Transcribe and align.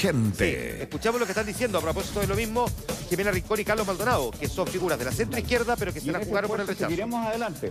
gente. 0.00 0.82
escuchamos 0.82 1.20
lo 1.20 1.26
que 1.26 1.32
están 1.32 1.44
diciendo 1.44 1.76
a 1.76 1.82
propósito 1.82 2.20
de 2.20 2.26
lo 2.26 2.34
mismo 2.34 2.64
Jimena 3.10 3.30
Rincón 3.32 3.60
y 3.60 3.64
Carlos 3.64 3.86
Maldonado, 3.86 4.30
que 4.30 4.48
son 4.48 4.66
figuras 4.66 4.98
de 4.98 5.04
la 5.04 5.12
centro 5.12 5.38
izquierda, 5.38 5.76
pero 5.76 5.92
que 5.92 6.00
se 6.00 6.10
la 6.10 6.24
jugaron 6.24 6.48
por 6.48 6.58
el 6.58 6.66
rechazo. 6.66 6.86
Seguiremos 6.86 7.26
adelante, 7.26 7.70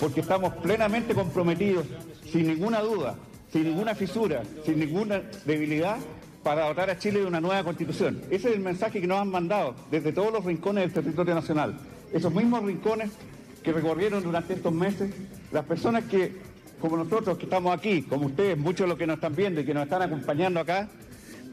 porque 0.00 0.22
estamos 0.22 0.54
plenamente 0.54 1.14
comprometidos, 1.14 1.86
sin 2.32 2.48
ninguna 2.48 2.80
duda, 2.80 3.14
sin 3.52 3.62
ninguna 3.62 3.94
fisura, 3.94 4.42
sin 4.66 4.80
ninguna 4.80 5.22
debilidad, 5.44 5.98
para 6.42 6.66
dotar 6.66 6.90
a 6.90 6.98
Chile 6.98 7.20
de 7.20 7.26
una 7.26 7.40
nueva 7.40 7.62
constitución. 7.62 8.22
Ese 8.28 8.48
es 8.48 8.56
el 8.56 8.60
mensaje 8.60 9.00
que 9.00 9.06
nos 9.06 9.20
han 9.20 9.30
mandado 9.30 9.76
desde 9.88 10.12
todos 10.12 10.32
los 10.32 10.44
rincones 10.44 10.82
del 10.82 11.04
territorio 11.04 11.36
nacional. 11.36 11.78
Esos 12.12 12.34
mismos 12.34 12.64
rincones 12.64 13.12
que 13.62 13.72
recorrieron 13.72 14.24
durante 14.24 14.54
estos 14.54 14.72
meses, 14.72 15.14
las 15.52 15.64
personas 15.64 16.02
que, 16.04 16.40
como 16.80 16.96
nosotros 16.96 17.38
que 17.38 17.44
estamos 17.44 17.72
aquí, 17.72 18.02
como 18.02 18.26
ustedes, 18.26 18.58
muchos 18.58 18.80
de 18.80 18.88
los 18.88 18.98
que 18.98 19.06
nos 19.06 19.14
están 19.14 19.36
viendo 19.36 19.60
y 19.60 19.64
que 19.64 19.74
nos 19.74 19.84
están 19.84 20.02
acompañando 20.02 20.58
acá, 20.58 20.88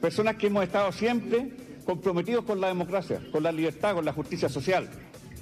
personas 0.06 0.36
que 0.36 0.46
hemos 0.46 0.64
estado 0.64 0.92
siempre 0.92 1.50
comprometidos 1.84 2.46
con 2.46 2.62
la 2.62 2.68
democracia, 2.68 3.20
con 3.32 3.42
la 3.42 3.52
libertad, 3.52 3.96
con 3.96 4.06
la 4.06 4.14
justicia 4.14 4.48
social. 4.48 4.88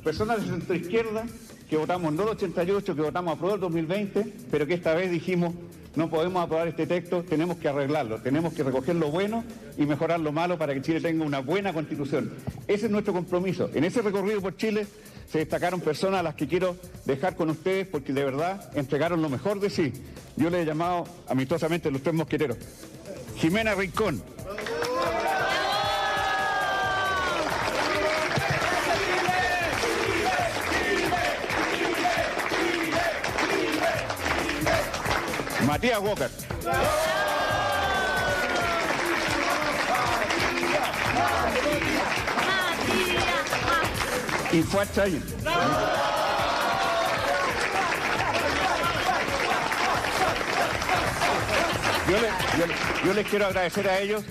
Personas 0.05 0.39
de 0.39 0.51
centro 0.51 0.73
izquierda 0.73 1.25
que 1.69 1.75
votamos 1.75 2.13
no 2.13 2.23
el 2.23 2.29
88, 2.29 2.95
que 2.95 3.01
votamos 3.01 3.35
a 3.35 3.37
prueba 3.37 3.55
el 3.55 3.59
2020, 3.59 4.25
pero 4.49 4.65
que 4.65 4.75
esta 4.75 4.93
vez 4.93 5.11
dijimos 5.11 5.53
no 5.95 6.09
podemos 6.09 6.41
aprobar 6.41 6.69
este 6.69 6.87
texto, 6.87 7.23
tenemos 7.23 7.57
que 7.57 7.67
arreglarlo, 7.67 8.21
tenemos 8.21 8.53
que 8.53 8.63
recoger 8.63 8.95
lo 8.95 9.11
bueno 9.11 9.43
y 9.77 9.85
mejorar 9.85 10.21
lo 10.21 10.31
malo 10.31 10.57
para 10.57 10.73
que 10.73 10.81
Chile 10.81 11.01
tenga 11.01 11.25
una 11.25 11.39
buena 11.39 11.73
constitución. 11.73 12.31
Ese 12.65 12.85
es 12.85 12.91
nuestro 12.91 13.11
compromiso. 13.11 13.69
En 13.73 13.83
ese 13.83 14.01
recorrido 14.01 14.39
por 14.39 14.55
Chile 14.55 14.87
se 15.29 15.39
destacaron 15.39 15.81
personas 15.81 16.21
a 16.21 16.23
las 16.23 16.35
que 16.35 16.47
quiero 16.47 16.77
dejar 17.03 17.35
con 17.35 17.49
ustedes 17.49 17.85
porque 17.85 18.13
de 18.13 18.23
verdad 18.23 18.71
entregaron 18.75 19.21
lo 19.21 19.27
mejor 19.27 19.59
de 19.59 19.69
sí. 19.69 19.91
Yo 20.37 20.49
le 20.49 20.61
he 20.61 20.65
llamado 20.65 21.03
amistosamente 21.27 21.91
los 21.91 22.01
tres 22.01 22.15
mosqueteros. 22.15 22.57
Jimena 23.35 23.75
Rincón, 23.75 24.23
Matías 35.65 35.99
Walker. 36.01 36.29
Y 44.51 44.61
Fuad 44.61 44.87
Chayin. 44.93 45.23
Yo, 52.09 52.17
le- 52.19 52.59
yo 52.59 52.67
le- 52.67 53.07
yo 53.07 53.13
les 53.13 53.27
quiero 53.27 53.45
agradecer 53.47 53.87
a 53.87 53.99
ellos 53.99 54.23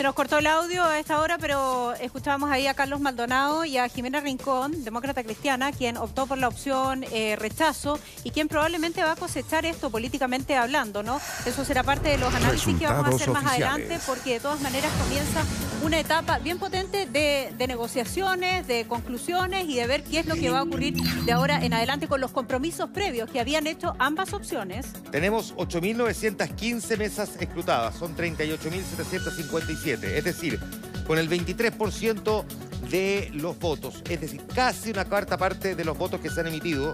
Se 0.00 0.04
nos 0.04 0.14
cortó 0.14 0.38
el 0.38 0.46
audio 0.46 0.82
a 0.82 0.98
esta 0.98 1.20
hora, 1.20 1.36
pero 1.36 1.92
escuchábamos 1.92 2.50
ahí 2.50 2.66
a 2.66 2.72
Carlos 2.72 3.00
Maldonado 3.00 3.66
y 3.66 3.76
a 3.76 3.86
Jimena 3.86 4.22
Rincón, 4.22 4.82
demócrata 4.82 5.22
cristiana, 5.22 5.72
quien 5.72 5.98
optó 5.98 6.26
por 6.26 6.38
la 6.38 6.48
opción 6.48 7.04
eh, 7.12 7.36
rechazo 7.36 8.00
y 8.24 8.30
quien 8.30 8.48
probablemente 8.48 9.02
va 9.04 9.12
a 9.12 9.16
cosechar 9.16 9.66
esto 9.66 9.90
políticamente 9.90 10.56
hablando, 10.56 11.02
¿no? 11.02 11.20
Eso 11.44 11.66
será 11.66 11.82
parte 11.82 12.08
de 12.08 12.16
los 12.16 12.34
análisis 12.34 12.78
que 12.78 12.86
vamos 12.86 13.08
a 13.08 13.10
hacer 13.10 13.28
más 13.28 13.44
adelante, 13.44 13.98
porque 14.06 14.32
de 14.32 14.40
todas 14.40 14.62
maneras 14.62 14.90
comienza 15.02 15.44
una 15.82 15.98
etapa 15.98 16.38
bien 16.38 16.58
potente 16.58 17.04
de, 17.04 17.52
de 17.56 17.66
negociaciones, 17.66 18.66
de 18.66 18.86
conclusiones 18.86 19.68
y 19.68 19.76
de 19.76 19.86
ver 19.86 20.02
qué 20.02 20.20
es 20.20 20.26
lo 20.26 20.34
que 20.34 20.48
va 20.48 20.60
a 20.60 20.62
ocurrir 20.62 20.94
de 20.94 21.32
ahora 21.32 21.62
en 21.62 21.74
adelante 21.74 22.08
con 22.08 22.22
los 22.22 22.30
compromisos 22.30 22.88
previos 22.88 23.30
que 23.30 23.38
habían 23.38 23.66
hecho 23.66 23.94
ambas 23.98 24.32
opciones. 24.32 24.86
Tenemos 25.10 25.54
8.915 25.56 26.96
mesas 26.96 27.32
escrutadas, 27.38 27.96
son 27.96 28.16
38.757, 28.16 29.89
es 29.94 30.24
decir, 30.24 30.58
con 31.06 31.18
el 31.18 31.28
23% 31.28 32.44
de 32.90 33.30
los 33.34 33.58
votos, 33.58 34.02
es 34.08 34.20
decir, 34.20 34.40
casi 34.54 34.90
una 34.90 35.04
cuarta 35.04 35.36
parte 35.36 35.74
de 35.74 35.84
los 35.84 35.96
votos 35.98 36.20
que 36.20 36.30
se 36.30 36.40
han 36.40 36.46
emitido, 36.48 36.92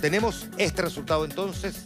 tenemos 0.00 0.46
este 0.58 0.82
resultado 0.82 1.24
entonces 1.24 1.82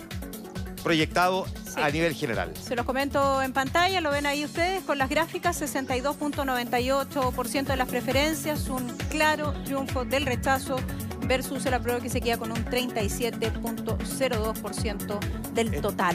proyectado 0.83 1.45
Sí. 1.73 1.81
a 1.81 1.89
nivel 1.91 2.13
general. 2.15 2.53
Se 2.63 2.77
los 2.77 2.85
comento 2.85 3.41
en 3.41 3.55
pantalla, 3.55 4.03
lo 4.03 4.11
ven 4.11 4.27
ahí 4.27 4.45
ustedes 4.45 4.85
con 4.85 4.99
las 4.99 5.09
gráficas, 5.09 5.59
62.98% 5.63 7.73
de 7.73 7.77
las 7.77 7.89
preferencias, 7.89 8.69
un 8.69 8.91
claro 9.09 9.55
triunfo 9.65 10.05
del 10.05 10.27
rechazo 10.27 10.77
versus 11.27 11.65
el 11.65 11.73
apruebo 11.75 12.03
que 12.03 12.11
se 12.11 12.21
queda 12.21 12.37
con 12.37 12.53
un 12.53 12.63
37.02% 12.67 15.19
del 15.55 15.81
total. 15.81 16.11